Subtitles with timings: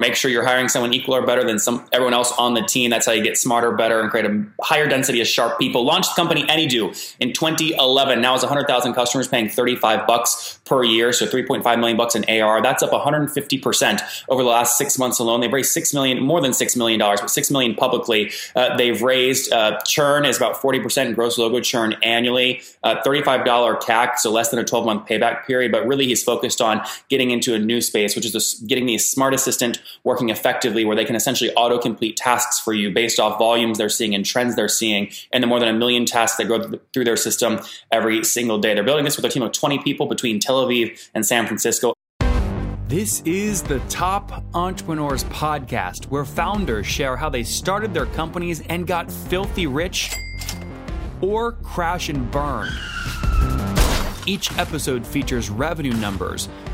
[0.00, 2.88] make sure you're hiring someone equal or better than some everyone else on the team.
[2.90, 5.84] That's how you get smarter, better, and create a higher density of sharp people.
[5.84, 8.20] Launched the company AnyDo in 2011.
[8.20, 12.62] Now has 100,000 customers paying 35 bucks per year, so 3.5 million bucks in AR.
[12.62, 15.40] That's up 150 percent over the last six months alone.
[15.40, 18.30] They've raised six million, more than six million dollars, but six million publicly.
[18.54, 22.62] Uh, they've raised uh, churn is about 40 percent gross logo churn annually.
[22.84, 23.44] Uh, $35
[23.80, 25.72] CAC, so less than a 12 month payback period.
[25.72, 29.34] But really, he's focused on getting into a new space, which is getting the smart
[29.34, 33.88] assistant working effectively where they can essentially auto-complete tasks for you based off volumes they're
[33.88, 37.04] seeing and trends they're seeing and the more than a million tasks that go through
[37.04, 37.60] their system
[37.92, 38.74] every single day.
[38.74, 41.94] They're building this with a team of 20 people between Tel Aviv and San Francisco.
[42.88, 48.86] This is the Top Entrepreneurs Podcast, where founders share how they started their companies and
[48.86, 50.10] got filthy rich
[51.20, 52.70] or crash and burn.
[54.24, 56.48] Each episode features revenue numbers,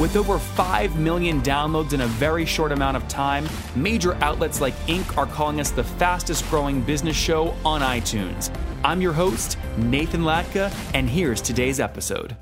[0.00, 4.74] With over 5 million downloads in a very short amount of time, major outlets like
[4.88, 5.16] Inc.
[5.16, 8.52] are calling us the fastest growing business show on iTunes.
[8.82, 12.36] I'm your host, Nathan Latka, and here's today's episode.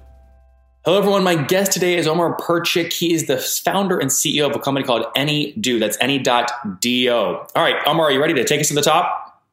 [0.87, 1.23] Hello, everyone.
[1.25, 2.91] My guest today is Omar Perchik.
[2.91, 5.79] He is the founder and CEO of a company called AnyDo.
[5.79, 7.11] That's any.do.
[7.13, 9.45] All right, Omar, are you ready to take us to the top?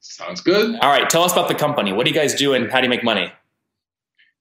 [0.00, 0.76] Sounds good.
[0.80, 1.92] All right, tell us about the company.
[1.92, 3.30] What do you guys do and how do you make money?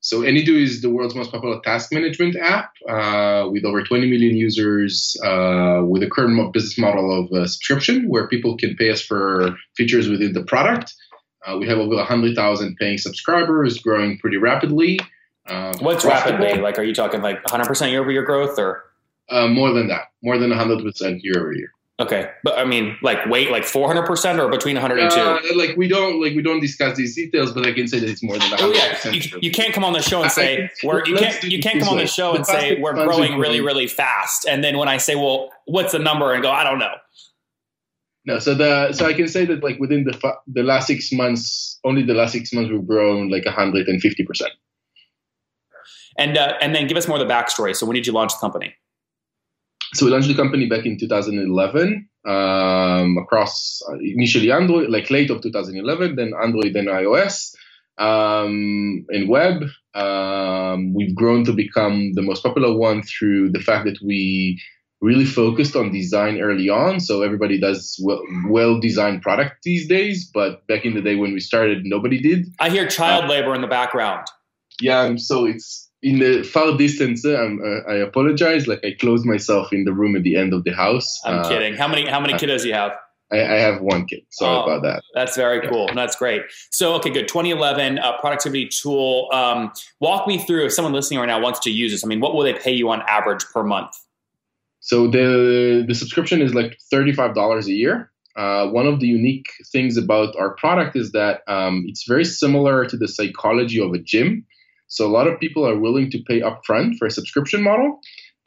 [0.04, 4.36] So AnyDo is the world's most popular task management app uh, with over 20 million
[4.36, 9.02] users uh, with a current business model of uh, subscription where people can pay us
[9.02, 10.94] for features within the product.
[11.48, 15.00] Uh, we have over 100,000 paying subscribers growing pretty rapidly.
[15.46, 16.60] Uh, What's rapidly?
[16.60, 18.84] Like, are you talking like 100% year over year growth or?
[19.30, 21.72] Uh, more than that, more than 100% year over year.
[22.04, 25.10] Okay, but I mean, like weight, like four hundred percent, or between one hundred and
[25.10, 25.22] two.
[25.22, 28.10] Uh, like we don't, like we don't discuss these details, but I can say that
[28.10, 28.50] it's more than.
[28.60, 31.60] Oh yeah, you, you, can't come on the show and say we're you can't you
[31.60, 34.90] can't come on the show and say we're growing really really fast, and then when
[34.90, 36.94] I say, well, what's the number, and go, I don't know.
[38.26, 41.80] No, so the so I can say that like within the the last six months,
[41.86, 44.52] only the last six months we've grown like hundred and fifty percent.
[46.18, 47.74] And uh, and then give us more of the backstory.
[47.76, 48.76] So when did you launch the company?
[49.94, 55.30] So we launched the company back in 2011 um, across uh, initially Android, like late
[55.30, 57.54] of 2011, then Android, then iOS,
[57.98, 59.64] um, and web.
[59.94, 64.60] Um, we've grown to become the most popular one through the fact that we
[65.02, 67.00] really focused on design early on.
[67.00, 71.34] So everybody does well, well designed product these days, but back in the day when
[71.34, 72.48] we started, nobody did.
[72.60, 74.26] I hear child uh, labor in the background.
[74.82, 78.68] Yeah, so it's in the far distance, uh, uh, I apologize.
[78.68, 81.22] Like I closed myself in the room at the end of the house.
[81.26, 81.76] I'm uh, kidding.
[81.76, 82.92] How many how many kiddos do you have?
[83.32, 84.22] I, I, have one kid.
[84.30, 85.02] Sorry oh, about that.
[85.16, 85.90] That's very cool.
[85.96, 86.44] That's great.
[86.70, 87.28] So, okay, good.
[87.28, 89.28] 2011 uh, productivity tool.
[89.34, 92.06] Um, walk me through if someone listening right now wants to use this.
[92.06, 93.96] I mean, what will they pay you on average per month?
[94.82, 98.12] So the the subscription is like thirty five dollars a year.
[98.36, 102.86] Uh, one of the unique things about our product is that um, it's very similar
[102.86, 104.46] to the psychology of a gym.
[104.94, 108.00] So a lot of people are willing to pay upfront for a subscription model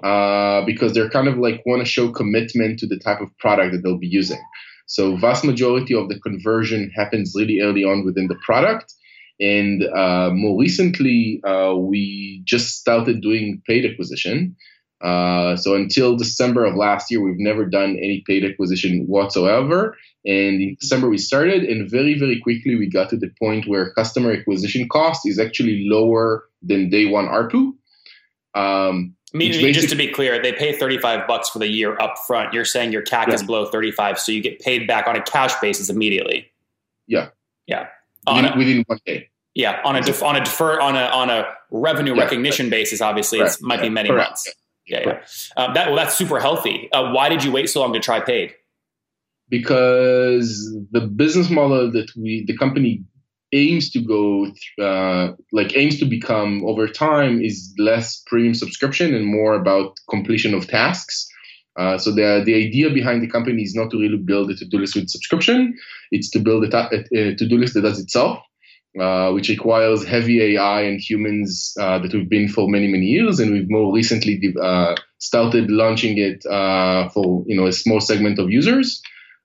[0.04, 3.72] uh, because they're kind of like want to show commitment to the type of product
[3.72, 4.40] that they'll be using.
[4.86, 8.94] So vast majority of the conversion happens really early on within the product.
[9.40, 14.54] And uh, more recently, uh, we just started doing paid acquisition.
[15.02, 19.96] Uh, so until December of last year, we've never done any paid acquisition whatsoever.
[20.24, 23.92] And in December, we started, and very, very quickly, we got to the point where
[23.92, 27.72] customer acquisition cost is actually lower than day one ARPU.
[28.54, 32.54] Um, Meaning, just to be clear, they pay 35 bucks for the year up front.
[32.54, 33.34] You're saying your CAC yeah.
[33.34, 36.50] is below 35, so you get paid back on a cash basis immediately.
[37.06, 37.28] Yeah.
[37.66, 37.88] Yeah.
[38.26, 39.28] Within, a, within one day.
[39.54, 43.00] Yeah, on a def, on a defer on a on a revenue yeah, recognition basis,
[43.00, 44.30] obviously, it might be many Correct.
[44.30, 44.54] months.
[44.86, 45.24] Yeah, yeah.
[45.56, 46.88] Um, that well, that's super healthy.
[46.92, 48.54] Uh, why did you wait so long to try paid?
[49.48, 53.04] because the business model that we the company
[53.52, 54.46] aims to go
[54.82, 60.52] uh, like aims to become over time is less premium subscription and more about completion
[60.52, 61.28] of tasks
[61.78, 64.78] uh, so the the idea behind the company is not to really build a to-do
[64.78, 65.74] list with subscription
[66.10, 68.38] it's to build a, ta- a to-do list that does itself
[69.00, 73.40] uh, which requires heavy AI and humans uh, that we've been for many many years,
[73.40, 78.38] and we've more recently uh, started launching it uh, for you know a small segment
[78.38, 79.02] of users.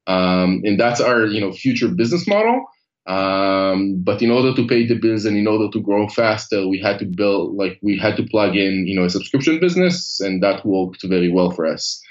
[0.07, 2.65] Um, and that's our you know future business model.
[3.07, 6.79] Um, but in order to pay the bills and in order to grow faster, we
[6.79, 10.43] had to build like we had to plug in, you know, a subscription business, and
[10.43, 12.01] that worked very well for us.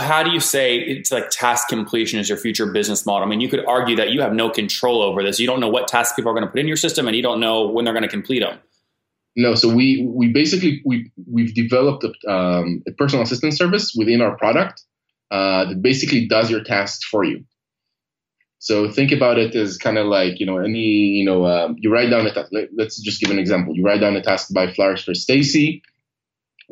[0.00, 3.26] How do you say it's like task completion is your future business model?
[3.26, 5.38] I mean, you could argue that you have no control over this.
[5.38, 7.22] You don't know what tasks people are going to put in your system, and you
[7.22, 8.58] don't know when they're going to complete them.
[9.36, 14.22] No, so we we basically we we've developed a, um, a personal assistant service within
[14.22, 14.82] our product
[15.30, 17.44] uh, that basically does your tasks for you.
[18.58, 21.92] So think about it as kind of like you know any you know um, you
[21.92, 22.50] write down a task.
[22.76, 23.76] Let's just give an example.
[23.76, 25.82] You write down a task by flowers for Stacy.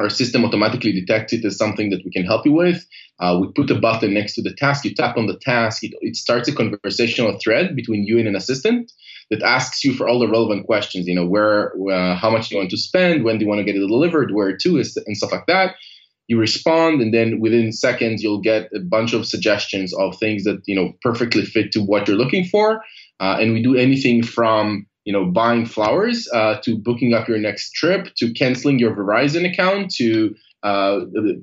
[0.01, 2.85] Our system automatically detects it as something that we can help you with.
[3.21, 4.85] Uh, we put a button next to the task.
[4.85, 5.85] You tap on the task.
[5.85, 8.91] It, it starts a conversational thread between you and an assistant
[9.31, 11.07] that asks you for all the relevant questions.
[11.07, 13.25] You know, where, uh, how much do you want to spend?
[13.25, 14.33] When do you want to get it delivered?
[14.33, 14.77] Where to?
[14.77, 15.77] And stuff like that
[16.27, 20.63] you respond and then within seconds you'll get a bunch of suggestions of things that
[20.67, 22.83] you know perfectly fit to what you're looking for
[23.21, 27.39] uh, and we do anything from you know buying flowers uh, to booking up your
[27.39, 31.01] next trip to canceling your verizon account to uh,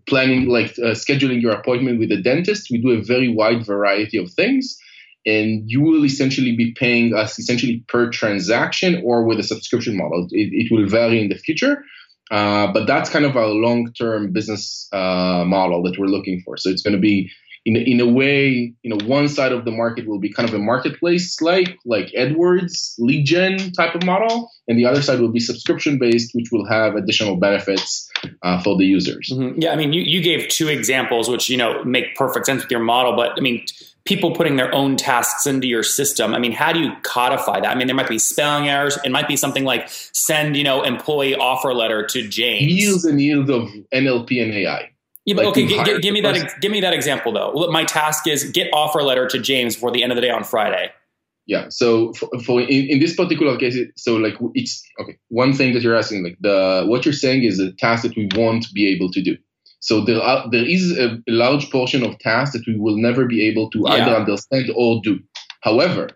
[0.08, 4.18] planning like uh, scheduling your appointment with a dentist we do a very wide variety
[4.18, 4.78] of things
[5.24, 10.28] and you will essentially be paying us essentially per transaction or with a subscription model
[10.31, 11.84] it, it will vary in the future
[12.31, 16.56] uh, but that's kind of our long-term business uh, model that we're looking for.
[16.56, 17.30] So it's going to be,
[17.66, 20.56] in, in a way, you know, one side of the market will be kind of
[20.56, 25.31] a marketplace like like AdWords lead gen type of model, and the other side will
[25.31, 28.10] be subscription-based, which will have additional benefits
[28.42, 29.30] uh, for the users.
[29.31, 29.62] Mm-hmm.
[29.62, 32.72] Yeah, I mean, you, you gave two examples, which you know make perfect sense with
[32.72, 33.63] your model, but I mean
[34.06, 36.34] people putting their own tasks into your system.
[36.34, 37.69] I mean, how do you codify that?
[37.69, 38.98] I mean, there might be spelling errors.
[39.06, 42.72] It might be something like send, you know, employee offer letter to James.
[42.72, 44.91] Yields and yields of NLP and AI.
[45.26, 46.56] Yeah, but like okay, g- give me that.
[46.62, 47.68] Give me that example though.
[47.72, 50.44] My task is get offer letter to James before the end of the day on
[50.44, 50.92] Friday.
[51.46, 51.68] Yeah.
[51.70, 55.18] So for, for in, in, this particular case, so like it's okay.
[55.30, 58.30] One thing that you're asking, like the what you're saying is a task that we
[58.36, 59.38] won't be able to do.
[59.80, 63.48] So there are there is a large portion of tasks that we will never be
[63.48, 63.94] able to yeah.
[63.94, 65.20] either understand or do.
[65.62, 66.10] However,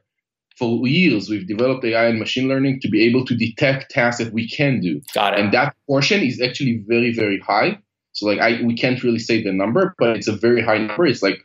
[0.58, 4.34] for years we've developed AI and machine learning to be able to detect tasks that
[4.34, 5.02] we can do.
[5.14, 5.40] Got it.
[5.40, 7.80] And that portion is actually very very high.
[8.16, 11.06] So like I we can't really say the number, but it's a very high number.
[11.06, 11.40] It's like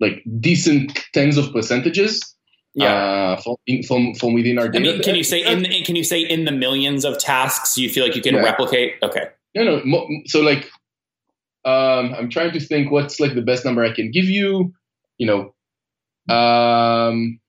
[0.00, 2.34] like decent tens of percentages.
[2.74, 4.88] Yeah, uh, from, from from within our data.
[4.88, 7.90] I mean, can you say in can you say in the millions of tasks you
[7.90, 8.42] feel like you can yeah.
[8.42, 8.94] replicate?
[9.02, 9.24] Okay.
[9.54, 10.08] No, no.
[10.26, 10.70] So like
[11.64, 14.72] um, I'm trying to think what's like the best number I can give you.
[15.18, 15.26] You
[16.28, 17.40] know, um,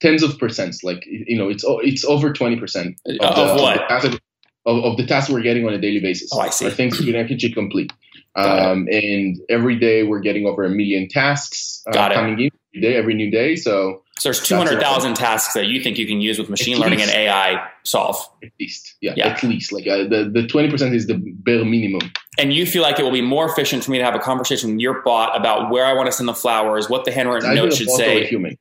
[0.00, 0.84] tens of percents.
[0.84, 4.20] Like you know, it's it's over twenty percent of, of what of the,
[4.66, 6.30] of, of the tasks we're getting on a daily basis.
[6.32, 6.66] Oh, I see.
[6.66, 7.92] Are things we can actually complete.
[8.34, 12.96] Um, and every day we're getting over a million tasks uh, coming in every day,
[12.96, 13.56] every new day.
[13.56, 17.10] So so there's 200,000 tasks that you think you can use with machine learning and
[17.10, 18.16] AI solve.
[18.42, 19.28] At least, yeah, yeah.
[19.28, 19.72] at least.
[19.72, 22.12] Like uh, the the 20% is the bare minimum.
[22.38, 24.70] And you feel like it will be more efficient for me to have a conversation
[24.70, 27.74] with your bot about where I want to send the flowers, what the handwritten note
[27.74, 28.26] should say.
[28.26, 28.56] Human.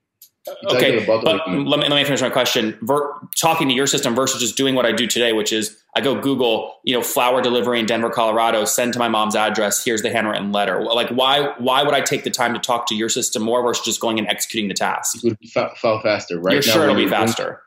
[0.70, 2.78] Okay, but let me, let me finish my question.
[2.82, 6.02] Ver, talking to your system versus just doing what I do today, which is I
[6.02, 9.84] go Google, you know, flower delivery in Denver, Colorado, send to my mom's address.
[9.84, 10.84] Here's the handwritten letter.
[10.84, 13.86] Like, why why would I take the time to talk to your system more versus
[13.86, 15.16] just going and executing the task?
[15.16, 16.54] It would be far, far faster, right?
[16.54, 17.62] You're now, sure it'll be faster.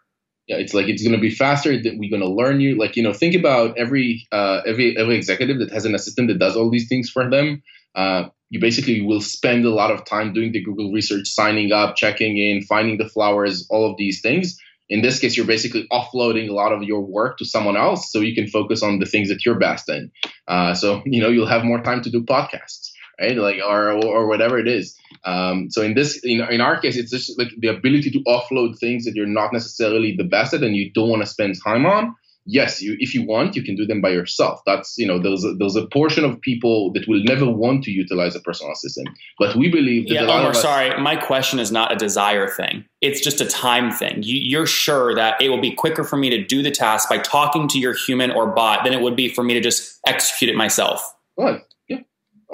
[0.46, 1.80] yeah, it's like it's going to be faster.
[1.80, 2.76] That we're going to learn you.
[2.78, 6.38] Like, you know, think about every uh, every every executive that has an assistant that
[6.38, 7.62] does all these things for them.
[7.94, 11.96] Uh, you basically will spend a lot of time doing the Google research, signing up,
[11.96, 14.56] checking in, finding the flowers, all of these things.
[14.88, 18.20] In this case, you're basically offloading a lot of your work to someone else so
[18.20, 20.12] you can focus on the things that you're best in.
[20.46, 23.36] Uh, so, you know, you'll have more time to do podcasts, right?
[23.36, 24.96] Like, or, or whatever it is.
[25.24, 28.78] Um, so in this, in, in our case, it's just like the ability to offload
[28.78, 31.86] things that you're not necessarily the best at and you don't want to spend time
[31.86, 32.14] on
[32.46, 34.60] yes, you, if you want, you can do them by yourself.
[34.66, 37.90] That's you know there's a, there's a portion of people that will never want to
[37.90, 39.08] utilize a personal assistant,
[39.38, 40.14] but we believe that.
[40.14, 42.84] Yeah, Omar, us- sorry, my question is not a desire thing.
[43.00, 44.22] It's just a time thing.
[44.22, 47.18] You, you're sure that it will be quicker for me to do the task by
[47.18, 50.50] talking to your human or bot than it would be for me to just execute
[50.50, 51.14] it myself.
[51.36, 51.60] Right.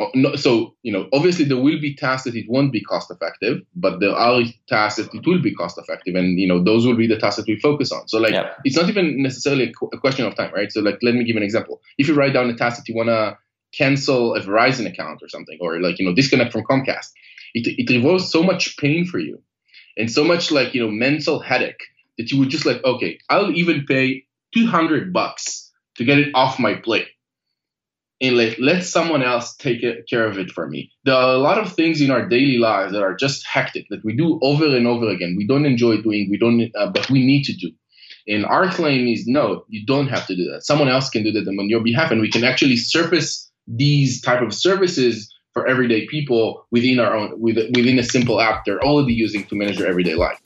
[0.00, 3.60] Oh, so you know obviously there will be tasks that it won't be cost effective
[3.76, 6.96] but there are tasks that it will be cost effective and you know those will
[6.96, 8.08] be the tasks that we focus on.
[8.08, 8.32] So like
[8.64, 10.72] it's not even necessarily a, a, question of time right?
[10.72, 11.82] So like let me give an example.
[11.98, 13.36] If you write down a task that you want to
[13.72, 17.10] cancel a verizon account or something or like you know disconnect from comcast
[17.54, 19.40] it, it involves so much pain for you
[19.96, 21.82] and so much like you know mental headache
[22.18, 26.58] that you would just like okay i'll even pay 200 bucks to get it off
[26.58, 27.08] my plate
[28.20, 30.90] and let, let someone else take care of it for me.
[31.04, 34.04] There are a lot of things in our daily lives that are just hectic that
[34.04, 35.34] we do over and over again.
[35.36, 37.70] We don't enjoy doing, we don't, uh, but we need to do.
[38.28, 40.64] And our claim is no, you don't have to do that.
[40.64, 44.42] Someone else can do that on your behalf, and we can actually surface these type
[44.42, 49.44] of services for everyday people within our own within a simple app they're already using
[49.44, 50.38] to manage their everyday life.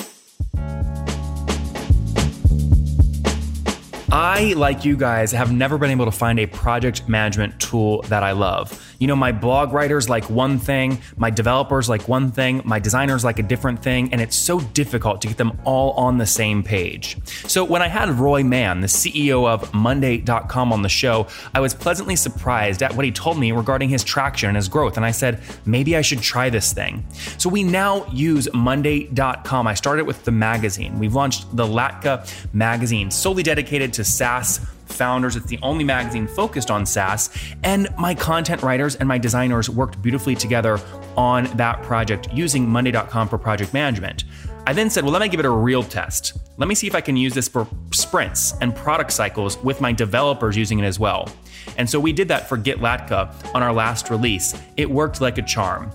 [4.16, 8.22] I, like you guys, have never been able to find a project management tool that
[8.22, 8.80] I love.
[9.00, 13.24] You know, my blog writers like one thing, my developers like one thing, my designers
[13.24, 16.62] like a different thing, and it's so difficult to get them all on the same
[16.62, 17.18] page.
[17.48, 21.74] So when I had Roy Mann, the CEO of Monday.com, on the show, I was
[21.74, 24.96] pleasantly surprised at what he told me regarding his traction and his growth.
[24.96, 27.04] And I said, maybe I should try this thing.
[27.36, 29.66] So we now use Monday.com.
[29.66, 31.00] I started with the magazine.
[31.00, 35.36] We've launched the Latka magazine, solely dedicated to SaaS founders.
[35.36, 37.30] It's the only magazine focused on SaaS.
[37.62, 40.78] And my content writers and my designers worked beautifully together
[41.16, 44.24] on that project using Monday.com for project management.
[44.66, 46.38] I then said, well, let me give it a real test.
[46.56, 49.92] Let me see if I can use this for sprints and product cycles with my
[49.92, 51.28] developers using it as well.
[51.76, 54.54] And so we did that for GetLatka on our last release.
[54.76, 55.90] It worked like a charm.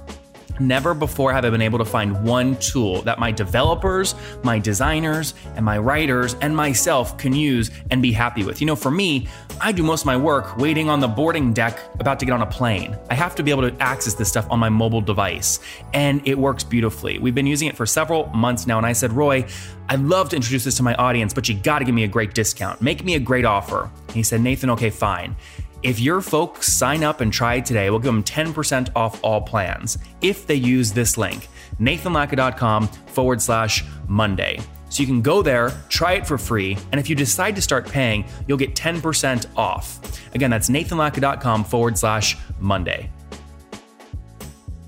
[0.60, 5.34] Never before have I been able to find one tool that my developers, my designers,
[5.56, 8.60] and my writers and myself can use and be happy with.
[8.60, 9.28] You know, for me,
[9.62, 12.42] I do most of my work waiting on the boarding deck about to get on
[12.42, 12.98] a plane.
[13.10, 15.60] I have to be able to access this stuff on my mobile device,
[15.94, 17.20] and it works beautifully.
[17.20, 19.46] We've been using it for several months now, and I said, Roy,
[19.88, 22.34] I'd love to introduce this to my audience, but you gotta give me a great
[22.34, 22.82] discount.
[22.82, 23.90] Make me a great offer.
[24.08, 25.36] And he said, Nathan, okay, fine.
[25.82, 29.98] If your folks sign up and try today, we'll give them 10% off all plans
[30.22, 31.48] if they use this link,
[31.80, 34.60] nathanlatka.com forward slash Monday.
[34.90, 37.88] So you can go there, try it for free, and if you decide to start
[37.88, 40.00] paying, you'll get 10% off.
[40.36, 43.10] Again, that's nathanlatka.com forward slash Monday.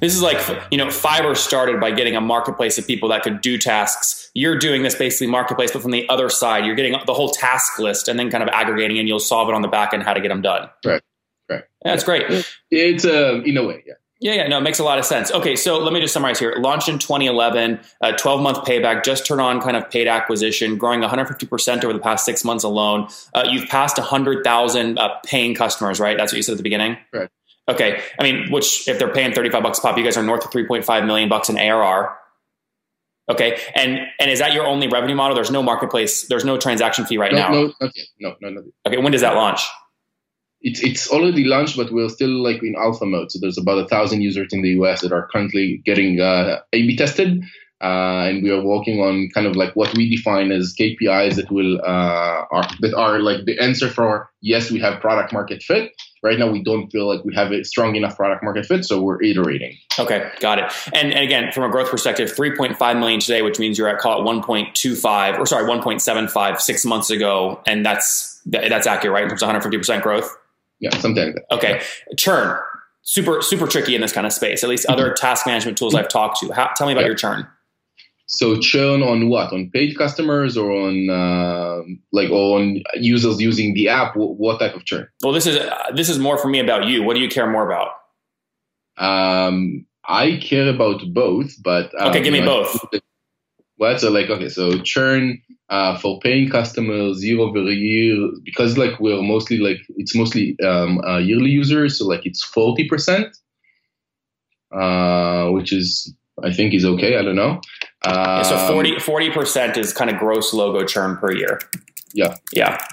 [0.01, 0.38] This is like,
[0.72, 4.31] you know, Fiverr started by getting a marketplace of people that could do tasks.
[4.34, 7.77] You're doing this basically marketplace, but from the other side, you're getting the whole task
[7.77, 10.13] list and then kind of aggregating and you'll solve it on the back end how
[10.13, 10.70] to get them done.
[10.84, 11.01] Right.
[11.48, 11.63] Right.
[11.86, 12.46] Yeah, that's great.
[12.72, 13.93] It's uh, in a way, yeah.
[14.22, 15.31] Yeah, yeah, no, it makes a lot of sense.
[15.31, 16.55] Okay, so let me just summarize here.
[16.60, 21.01] Launched in 2011, a 12 month payback, just turn on kind of paid acquisition, growing
[21.01, 23.08] 150% over the past six months alone.
[23.34, 26.17] Uh, you've passed 100,000 uh, paying customers, right?
[26.17, 26.98] That's what you said at the beginning?
[27.12, 27.29] Right.
[27.70, 28.01] Okay.
[28.20, 30.51] I mean, which if they're paying 35 bucks a pop, you guys are north of
[30.51, 32.18] 3.5 million bucks in ARR.
[33.30, 33.60] Okay.
[33.75, 35.36] And and is that your only revenue model?
[35.36, 37.50] There's no marketplace, there's no transaction fee right no, now.
[37.50, 38.06] No, not yet.
[38.20, 38.74] No, no, not yet.
[38.88, 38.98] Okay.
[38.98, 39.62] When does that launch?
[40.62, 43.32] It's it's already launched, but we're still like in alpha mode.
[43.32, 46.96] So there's about a thousand users in the US that are currently getting uh, A/B
[46.96, 47.44] tested.
[47.81, 51.51] Uh, and we are working on kind of like what we define as KPIs that
[51.51, 55.91] will uh, are that are like the answer for yes, we have product market fit.
[56.23, 59.01] Right now, we don't feel like we have a strong enough product market fit, so
[59.01, 59.75] we're iterating.
[59.97, 60.71] Okay, got it.
[60.93, 64.21] And, and again, from a growth perspective, 3.5 million today, which means you're at call
[64.21, 69.23] it 1.25 or sorry, 1.75 six months ago, and that's that's accurate, right?
[69.23, 70.38] In terms of 150 percent growth.
[70.79, 71.55] Yeah, something like that.
[71.55, 71.81] Okay,
[72.17, 72.59] churn
[73.03, 74.63] super super tricky in this kind of space.
[74.63, 75.15] At least other mm-hmm.
[75.15, 76.51] task management tools I've talked to.
[76.51, 77.07] How, tell me about yeah.
[77.07, 77.47] your churn.
[78.31, 79.51] So churn on what?
[79.51, 81.81] On paid customers or on uh,
[82.13, 84.13] like on users using the app?
[84.15, 85.07] What type of churn?
[85.21, 87.03] Well, this is uh, this is more for me about you.
[87.03, 87.89] What do you care more about?
[88.97, 93.01] Um, I care about both, but um, okay, give me know, both.
[93.75, 94.00] What?
[94.00, 99.21] So like okay, so churn uh, for paying customers year over year because like we're
[99.21, 103.35] mostly like it's mostly um, uh, yearly users, so like it's forty percent,
[104.71, 107.17] uh, which is I think is okay.
[107.17, 107.62] I don't know.
[108.03, 111.60] Um, so 40 percent is kind of gross logo churn per year.
[112.13, 112.36] Yeah.
[112.53, 112.83] Yeah.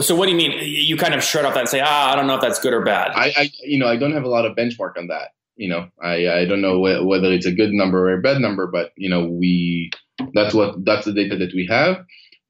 [0.00, 0.52] So what do you mean?
[0.62, 2.72] You kind of shut off that and say, ah, I don't know if that's good
[2.72, 3.12] or bad.
[3.14, 5.30] I, I you know, I don't have a lot of benchmark on that.
[5.56, 8.40] You know, I, I don't know wh- whether it's a good number or a bad
[8.40, 9.90] number, but you know, we
[10.34, 12.04] that's what that's the data that we have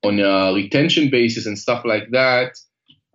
[0.05, 2.53] on a retention basis and stuff like that.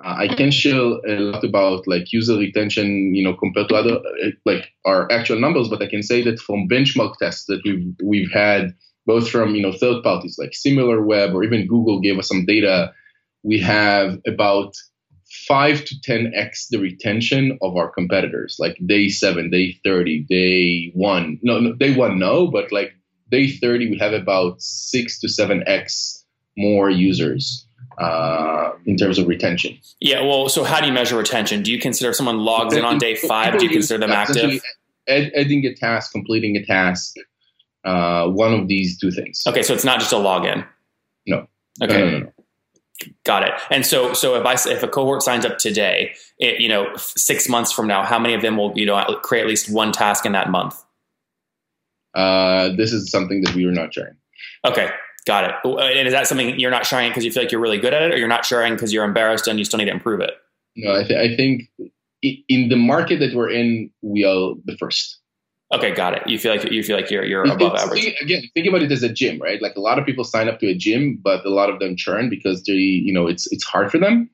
[0.03, 3.95] Uh, I can share a lot about like user retention, you know, compared to other
[3.97, 7.93] uh, like our actual numbers, but I can say that from benchmark tests that we've
[8.03, 8.73] we've had,
[9.05, 12.93] both from you know third parties like SimilarWeb or even Google gave us some data,
[13.43, 14.73] we have about
[15.47, 20.91] five to ten x the retention of our competitors, like day seven, day thirty, day
[20.93, 21.39] one.
[21.41, 22.93] No, no day one, no, but like
[23.29, 26.25] day thirty, we have about six to seven x
[26.57, 27.65] more users
[28.01, 29.77] uh, in terms of retention.
[29.99, 31.61] Yeah, well, so how do you measure retention?
[31.61, 33.59] Do you consider someone logs in on day five?
[33.59, 34.61] Do you consider them active?
[35.07, 37.15] adding a task, completing a task,
[37.83, 39.43] uh, one of these two things.
[39.47, 40.65] Okay, so it's not just a login.
[41.27, 41.47] No.
[41.81, 41.99] Okay.
[41.99, 42.31] No, no, no,
[43.23, 43.53] Got it.
[43.69, 47.49] And so, so if I if a cohort signs up today, it, you know, six
[47.49, 50.25] months from now, how many of them will you know create at least one task
[50.25, 50.81] in that month?
[52.13, 54.15] Uh, this is something that we are not sharing.
[54.65, 54.89] Okay,
[55.25, 55.55] got it.
[55.63, 58.01] And is that something you're not sharing because you feel like you're really good at
[58.01, 60.31] it, or you're not sharing because you're embarrassed and you still need to improve it?
[60.75, 61.69] No, I, th- I think
[62.21, 65.19] in the market that we're in, we are the first.
[65.73, 66.27] Okay, got it.
[66.27, 68.13] You feel like you feel like you're you're above average.
[68.21, 69.61] Again, think about it as a gym, right?
[69.61, 71.95] Like a lot of people sign up to a gym, but a lot of them
[71.95, 74.29] churn because they, you know, it's it's hard for them.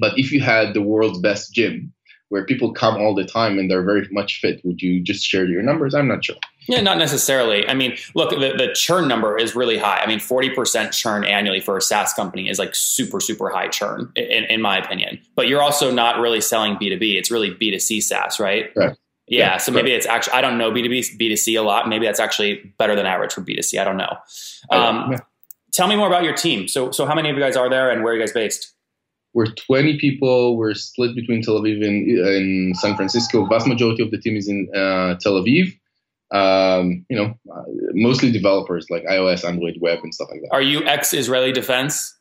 [0.00, 1.92] But if you had the world's best gym,
[2.28, 5.44] where people come all the time and they're very much fit, would you just share
[5.44, 5.94] your numbers?
[5.94, 6.36] I'm not sure.
[6.66, 7.68] Yeah, not necessarily.
[7.68, 9.98] I mean, look, the, the churn number is really high.
[9.98, 14.10] I mean, 40% churn annually for a SaaS company is like super, super high churn,
[14.16, 15.20] in, in my opinion.
[15.36, 17.16] But you're also not really selling B2B.
[17.16, 18.70] It's really B2C SaaS, right?
[18.76, 18.96] Right.
[19.26, 21.88] Yeah, yeah, so maybe it's actually I don't know B2B B2C a lot.
[21.88, 23.80] Maybe that's actually better than average for B2C.
[23.80, 24.18] I don't know.
[24.70, 25.18] Um, yeah.
[25.72, 26.68] Tell me more about your team.
[26.68, 28.74] So so how many of you guys are there and where are you guys based?
[29.32, 30.56] We're 20 people.
[30.58, 33.46] We're split between Tel Aviv and, and San Francisco.
[33.46, 35.76] Vast majority of the team is in uh, Tel Aviv.
[36.32, 37.62] Um, you know, uh,
[37.92, 40.48] mostly developers like iOS, Android, web, and stuff like that.
[40.52, 42.16] Are you ex-Israeli defense?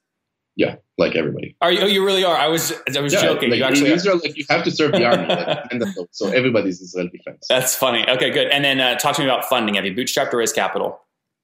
[0.55, 1.55] Yeah, like everybody.
[1.61, 1.81] Are you?
[1.81, 2.35] Oh, you really are.
[2.35, 2.71] I was.
[2.95, 3.49] I was yeah, joking.
[3.49, 7.09] Like you actually in Israel, like you have to serve the army, so everybody's Israel
[7.11, 7.47] defense.
[7.49, 8.07] That's funny.
[8.07, 8.49] Okay, good.
[8.49, 9.75] And then uh, talk to me about funding.
[9.75, 10.99] Have you bootstrapped or raised capital?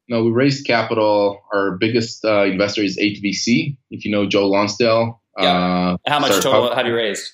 [0.09, 1.39] No, we raised capital.
[1.53, 3.77] Our biggest uh, investor is 8VC.
[3.91, 5.21] If you know Joe Lonsdale.
[5.37, 5.45] Yeah.
[5.45, 7.31] Uh, How much total pub- have you raised?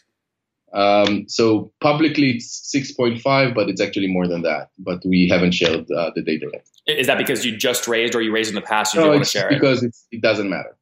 [0.75, 4.69] Um, so publicly it's 6.5, but it's actually more than that.
[4.77, 6.65] But we haven't shared uh, the data yet.
[6.99, 8.93] Is that because you just raised or you raised in the past?
[8.93, 9.95] You no, it's share because it?
[10.11, 10.77] it doesn't matter.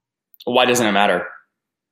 [0.45, 1.27] Why doesn't it matter?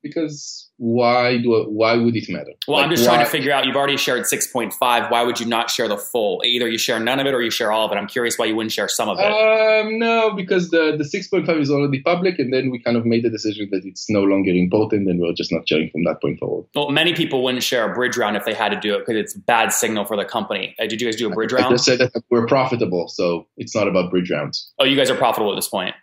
[0.04, 2.52] Because why do it, why would it matter?
[2.68, 3.16] Well, like I'm just why?
[3.16, 3.66] trying to figure out.
[3.66, 5.12] You've already shared 6.5.
[5.12, 6.42] Why would you not share the full?
[6.44, 7.96] Either you share none of it or you share all of it.
[7.96, 9.26] I'm curious why you wouldn't share some of it.
[9.26, 13.24] Um, no, because the the 6.5 is already public, and then we kind of made
[13.24, 16.40] the decision that it's no longer important, and we're just not sharing from that point
[16.40, 16.66] forward.
[16.74, 19.16] Well, many people wouldn't share a bridge round if they had to do it because
[19.16, 20.76] it's bad signal for the company.
[20.80, 21.68] Uh, did you guys do a bridge round?
[21.68, 24.72] I just said that we're profitable, so it's not about bridge rounds.
[24.80, 25.96] Oh, you guys are profitable at this point.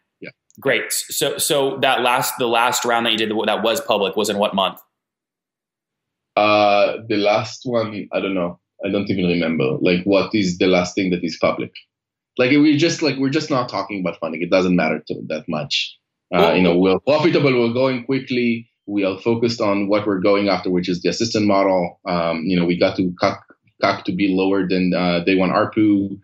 [0.60, 0.92] Great.
[0.92, 4.38] So so that last the last round that you did that was public was in
[4.38, 4.80] what month?
[6.36, 8.58] Uh, the last one I don't know.
[8.84, 9.76] I don't even remember.
[9.80, 11.72] Like what is the last thing that is public?
[12.38, 14.42] Like we just like we're just not talking about funding.
[14.42, 15.96] It doesn't matter to that much.
[16.34, 17.52] Uh, you know, we're profitable.
[17.52, 18.70] We're going quickly.
[18.86, 22.00] We are focused on what we're going after, which is the assistant model.
[22.06, 23.14] Um, you know, we got to
[23.82, 26.18] CAC to be lower than uh, day one ARPU.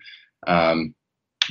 [0.47, 0.95] Um,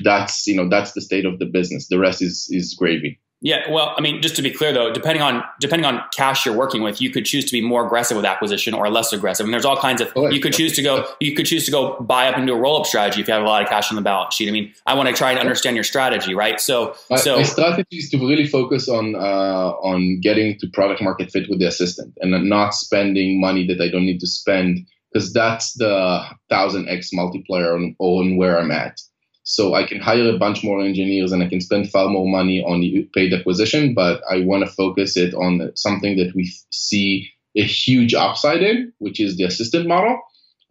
[0.04, 1.88] that's you know that's the state of the business.
[1.88, 3.20] The rest is is gravy.
[3.46, 6.56] Yeah, well, I mean, just to be clear though, depending on depending on cash you're
[6.56, 9.44] working with, you could choose to be more aggressive with acquisition or less aggressive.
[9.44, 11.72] And there's all kinds of oh, you could choose to go you could choose to
[11.72, 13.92] go buy up into a roll up strategy if you have a lot of cash
[13.92, 14.48] on the balance sheet.
[14.48, 16.58] I mean, I want to try and understand your strategy, right?
[16.62, 21.02] So, my, so my strategy is to really focus on uh, on getting to product
[21.02, 24.88] market fit with the assistant and not spending money that I don't need to spend
[25.12, 29.02] because that's the thousand x multiplier on, on where I'm at.
[29.44, 32.64] So I can hire a bunch more engineers and I can spend far more money
[32.64, 32.82] on
[33.14, 38.14] paid acquisition, but I want to focus it on something that we see a huge
[38.14, 40.20] upside in, which is the assistant model.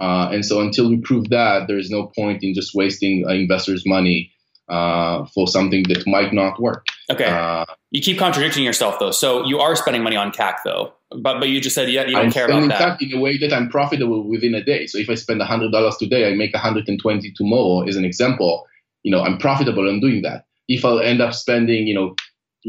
[0.01, 3.33] Uh, and so until we prove that, there is no point in just wasting uh,
[3.33, 4.33] investors' money
[4.69, 6.87] uh, for something that might not work.
[7.11, 7.27] Okay.
[7.27, 9.11] Uh, you keep contradicting yourself though.
[9.11, 12.13] So you are spending money on CAC though, but but you just said yeah, you
[12.13, 13.01] don't I'm care about that.
[13.01, 14.87] CAC in a way that I'm profitable within a day.
[14.87, 17.87] So if I spend hundred dollars today, I make 120 tomorrow.
[17.87, 18.67] As an example,
[19.03, 20.45] you know, I'm profitable in doing that.
[20.69, 22.15] If I'll end up spending, you know,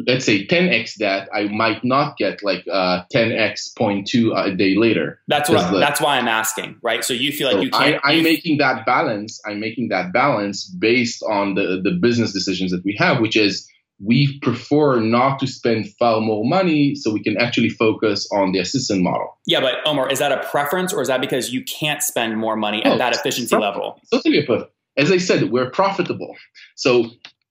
[0.07, 4.75] let's say 10x that, I might not get like uh, 10x point two a day
[4.75, 5.19] later.
[5.27, 5.71] That's what.
[5.71, 7.03] The, that's why I'm asking, right?
[7.03, 8.01] So you feel like so you can't.
[8.03, 9.39] I, am making that balance.
[9.45, 13.67] I'm making that balance based on the the business decisions that we have, which is
[14.03, 18.59] we prefer not to spend far more money so we can actually focus on the
[18.59, 19.37] assistant model.
[19.45, 22.55] Yeah, but Omar, is that a preference or is that because you can't spend more
[22.55, 23.99] money at that efficiency level?
[24.11, 26.35] totally a preference as I said, we're profitable.
[26.75, 27.09] So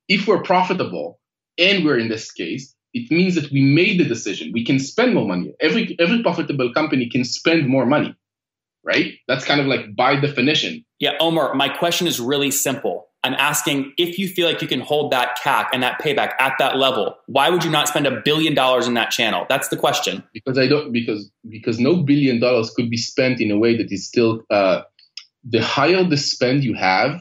[0.08, 1.18] if we're profitable
[1.58, 4.52] and we're in this case, it means that we made the decision.
[4.52, 5.54] We can spend more money.
[5.60, 8.14] Every every profitable company can spend more money,
[8.84, 9.14] right?
[9.28, 10.84] That's kind of like by definition.
[10.98, 13.08] Yeah, Omar, my question is really simple.
[13.24, 16.54] I'm asking if you feel like you can hold that CAC and that payback at
[16.58, 19.46] that level, why would you not spend a billion dollars in that channel?
[19.48, 20.24] That's the question.
[20.34, 23.92] Because I don't because because no billion dollars could be spent in a way that
[23.92, 24.82] is still uh,
[25.44, 27.20] the higher the spend you have,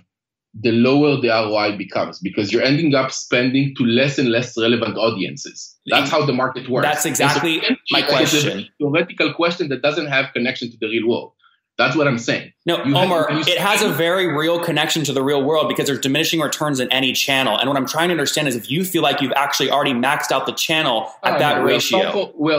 [0.59, 4.97] the lower the ROI becomes because you're ending up spending to less and less relevant
[4.97, 5.77] audiences.
[5.85, 6.85] That's how the market works.
[6.85, 8.59] That's exactly so my question.
[8.59, 11.33] It's a theoretical question that doesn't have connection to the real world.
[11.82, 12.54] That's what I'm saying.
[12.67, 15.88] No, You Omar, have- it has a very real connection to the real world because
[15.88, 17.58] there's diminishing returns in any channel.
[17.58, 20.32] And what I'm trying to understand is if you feel like you've actually already maxed
[20.32, 22.00] out the channel at that ratio.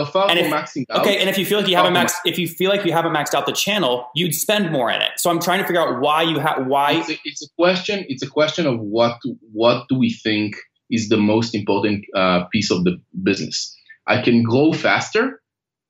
[0.05, 1.03] far And if- maxing out.
[1.03, 3.13] Okay, and if you feel like you haven't maxed, if you feel like you haven't
[3.13, 5.13] maxed out the channel, you'd spend more in it.
[5.19, 6.93] So I'm trying to figure out why you have why.
[6.95, 8.05] it's a, it's a question.
[8.09, 9.19] It's a question of what
[9.53, 10.57] what do we think
[10.91, 13.75] is the most important uh, piece of the business.
[14.09, 15.41] I can grow faster,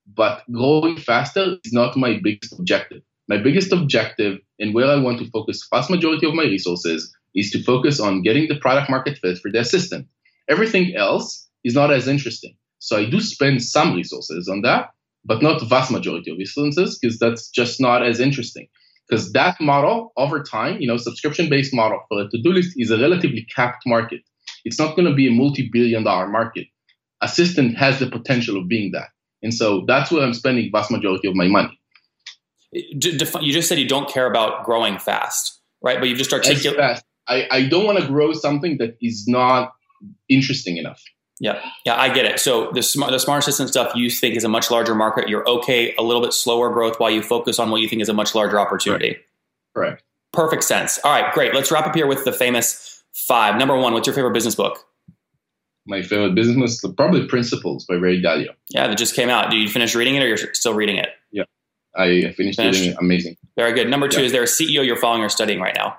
[0.06, 3.02] but growing faster is not my biggest objective.
[3.28, 7.50] My biggest objective and where I want to focus vast majority of my resources is
[7.52, 10.06] to focus on getting the product market fit for the assistant.
[10.48, 12.56] Everything else is not as interesting.
[12.78, 14.90] So I do spend some resources on that,
[15.24, 18.68] but not vast majority of resources because that's just not as interesting
[19.12, 22.74] because that model over time, you know, subscription based model for a to do list
[22.76, 24.20] is a relatively capped market.
[24.64, 26.66] It's not going to be a multi billion dollar market.
[27.20, 29.08] Assistant has the potential of being that.
[29.42, 31.78] And so that's where I'm spending vast majority of my money.
[32.72, 35.98] You just said you don't care about growing fast, right?
[35.98, 36.76] But you've just articulated.
[36.76, 37.04] fast.
[37.28, 39.72] I, I don't want to grow something that is not
[40.28, 41.02] interesting enough.
[41.38, 42.38] Yeah, yeah, I get it.
[42.38, 45.28] So the smart, the smart assistant stuff you think is a much larger market.
[45.28, 48.08] You're okay a little bit slower growth while you focus on what you think is
[48.08, 49.16] a much larger opportunity.
[49.74, 50.02] Correct.
[50.32, 50.98] Perfect sense.
[51.04, 51.54] All right, great.
[51.54, 53.56] Let's wrap up here with the famous five.
[53.56, 54.78] Number one, what's your favorite business book?
[55.86, 58.50] My favorite business, probably Principles by Ray Dalio.
[58.70, 59.50] Yeah, that just came out.
[59.50, 61.08] Did you finish reading it, or you're still reading it?
[61.96, 62.82] I finished Finished.
[62.84, 62.96] it.
[62.98, 63.36] Amazing.
[63.56, 63.88] Very good.
[63.88, 64.26] Number two, Yeah.
[64.26, 65.96] is there a CEO you're following or studying right now?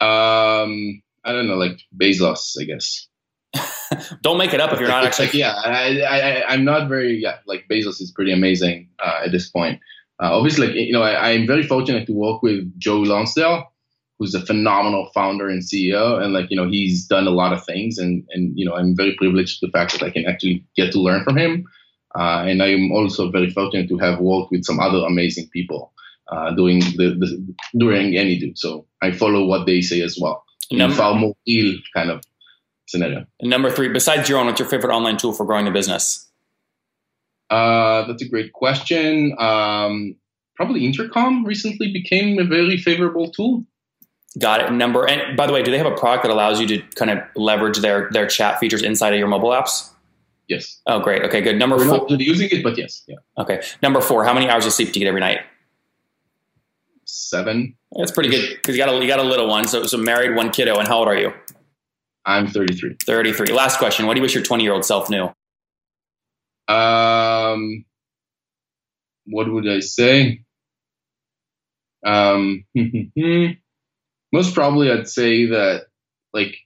[0.00, 3.06] Um, I don't know, like Bezos, I guess.
[4.22, 5.26] Don't make it up if you're not actually.
[5.26, 9.32] like, yeah, I, I, I'm not very, yeah, like Bezos is pretty amazing uh, at
[9.32, 9.80] this point.
[10.22, 13.64] Uh, obviously, like, you know, I, I'm very fortunate to work with Joe Lonsdale,
[14.18, 16.22] who's a phenomenal founder and CEO.
[16.22, 18.94] And like, you know, he's done a lot of things and, and, you know, I'm
[18.96, 21.64] very privileged to the fact that I can actually get to learn from him.
[22.14, 25.92] Uh, and I'm also very fortunate to have worked with some other amazing people
[26.30, 28.56] uh, doing the, the during AnyDo.
[28.56, 30.44] So I follow what they say as well.
[30.70, 32.22] In Number, far more real kind of
[32.86, 33.26] scenario.
[33.42, 36.28] number three, besides your own, what's your favorite online tool for growing a business?
[37.48, 39.34] Uh, that's a great question.
[39.38, 40.16] Um,
[40.54, 43.64] probably Intercom recently became a very favorable tool.
[44.38, 44.72] Got it.
[44.72, 47.10] Number and by the way, do they have a product that allows you to kind
[47.10, 49.89] of leverage their their chat features inside of your mobile apps?
[50.50, 51.22] Yes, Oh, great.
[51.22, 51.58] Okay, good.
[51.58, 52.06] Number we're four.
[52.10, 54.24] not using it, but yes, yeah, Okay, number four.
[54.24, 55.38] How many hours of sleep do you get every night?
[57.04, 57.76] seven.
[57.96, 59.66] That's pretty good because you got a you got a little one.
[59.66, 61.32] So so married, one kiddo, and how old are you?
[62.24, 62.96] I'm 33.
[63.04, 63.46] Thirty three.
[63.52, 64.06] Last question.
[64.06, 65.28] What do you wish your twenty year old self knew?
[66.68, 67.84] Um,
[69.26, 70.42] what would I say?
[72.04, 72.64] Um,
[74.32, 75.86] most probably, I'd say that,
[76.32, 76.56] like,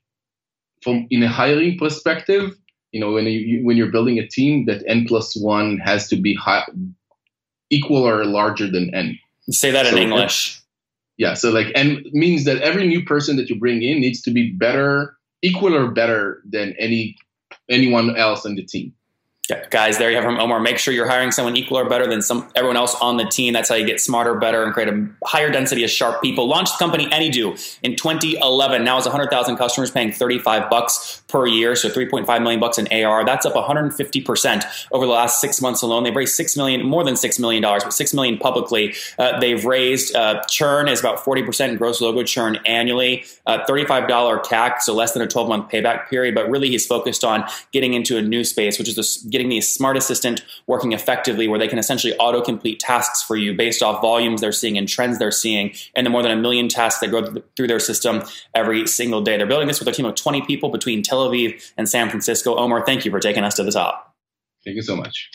[0.83, 2.55] from in a hiring perspective,
[2.95, 6.17] you know, when you when you're building a team, that n plus one has to
[6.17, 6.65] be high,
[7.69, 9.19] equal or larger than n.
[9.51, 10.61] Say that in So- English.
[11.17, 14.31] Yeah, so like n means that every new person that you bring in needs to
[14.31, 17.17] be better, equal or better than any
[17.69, 18.93] anyone else in the team.
[19.69, 20.59] Guys, there you have from Omar.
[20.59, 23.53] Make sure you're hiring someone equal or better than some everyone else on the team.
[23.53, 26.49] That's how you get smarter, better, and create a higher density of sharp people.
[26.49, 28.85] Launched the company AnyDo in 2011.
[28.85, 33.23] Now has 100,000 customers paying 35 bucks per year, so 3.5 million bucks in AR.
[33.27, 36.05] That's up 150 percent over the last six months alone.
[36.05, 38.95] They've raised six million, more than six million dollars, but six million publicly.
[39.19, 43.27] Uh, they've raised uh, churn is about 40 percent gross logo churn annually.
[43.45, 46.35] Uh, 35 dollar CAC, so less than a 12 month payback period.
[46.35, 49.61] But really, he's focused on getting into a new space, which is the, getting the
[49.61, 54.01] smart assistant working effectively, where they can essentially auto complete tasks for you based off
[54.01, 57.11] volumes they're seeing and trends they're seeing, and the more than a million tasks that
[57.11, 58.23] go th- through their system
[58.55, 59.37] every single day.
[59.37, 62.57] They're building this with a team of 20 people between Tel Aviv and San Francisco.
[62.57, 64.15] Omar, thank you for taking us to the top.
[64.65, 65.29] Thank you so much.